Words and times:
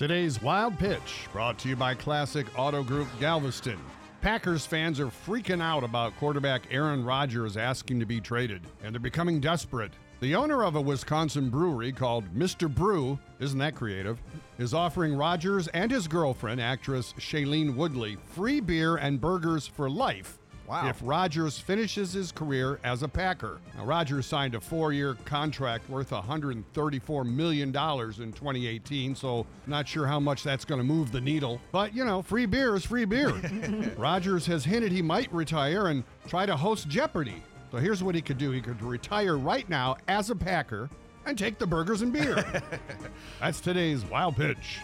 Today's 0.00 0.40
Wild 0.40 0.78
Pitch 0.78 1.28
brought 1.30 1.58
to 1.58 1.68
you 1.68 1.76
by 1.76 1.94
Classic 1.94 2.46
Auto 2.56 2.82
Group 2.82 3.06
Galveston. 3.20 3.78
Packers 4.22 4.64
fans 4.64 4.98
are 4.98 5.08
freaking 5.08 5.60
out 5.60 5.84
about 5.84 6.16
quarterback 6.16 6.62
Aaron 6.70 7.04
Rodgers 7.04 7.58
asking 7.58 8.00
to 8.00 8.06
be 8.06 8.18
traded, 8.18 8.62
and 8.82 8.94
they're 8.94 8.98
becoming 9.00 9.40
desperate. 9.40 9.92
The 10.20 10.34
owner 10.34 10.64
of 10.64 10.76
a 10.76 10.80
Wisconsin 10.80 11.50
brewery 11.50 11.92
called 11.92 12.34
Mr. 12.34 12.74
Brew, 12.74 13.18
isn't 13.40 13.58
that 13.58 13.74
creative, 13.74 14.22
is 14.58 14.72
offering 14.72 15.14
Rodgers 15.14 15.68
and 15.68 15.90
his 15.90 16.08
girlfriend, 16.08 16.62
actress 16.62 17.12
Shailene 17.18 17.74
Woodley, 17.74 18.16
free 18.24 18.60
beer 18.60 18.96
and 18.96 19.20
burgers 19.20 19.66
for 19.66 19.90
life 19.90 20.39
Wow. 20.70 20.88
if 20.88 21.00
Rodgers 21.02 21.58
finishes 21.58 22.12
his 22.12 22.30
career 22.30 22.78
as 22.84 23.02
a 23.02 23.08
Packer. 23.08 23.58
Now, 23.76 23.84
Rodgers 23.84 24.24
signed 24.24 24.54
a 24.54 24.60
four 24.60 24.92
year 24.92 25.16
contract 25.24 25.90
worth 25.90 26.10
$134 26.10 27.26
million 27.26 27.68
in 27.70 27.72
2018, 27.72 29.16
so 29.16 29.46
not 29.66 29.88
sure 29.88 30.06
how 30.06 30.20
much 30.20 30.44
that's 30.44 30.64
going 30.64 30.78
to 30.78 30.84
move 30.84 31.10
the 31.10 31.20
needle. 31.20 31.60
But, 31.72 31.92
you 31.92 32.04
know, 32.04 32.22
free 32.22 32.46
beer 32.46 32.76
is 32.76 32.84
free 32.84 33.04
beer. 33.04 33.32
Rodgers 33.98 34.46
has 34.46 34.64
hinted 34.64 34.92
he 34.92 35.02
might 35.02 35.32
retire 35.32 35.88
and 35.88 36.04
try 36.28 36.46
to 36.46 36.56
host 36.56 36.86
Jeopardy. 36.88 37.42
So 37.72 37.78
here's 37.78 38.04
what 38.04 38.14
he 38.14 38.22
could 38.22 38.38
do 38.38 38.52
he 38.52 38.60
could 38.60 38.80
retire 38.80 39.38
right 39.38 39.68
now 39.68 39.96
as 40.06 40.30
a 40.30 40.36
Packer 40.36 40.88
and 41.26 41.36
take 41.36 41.58
the 41.58 41.66
burgers 41.66 42.02
and 42.02 42.12
beer. 42.12 42.44
that's 43.40 43.60
today's 43.60 44.04
Wild 44.04 44.36
Pitch. 44.36 44.78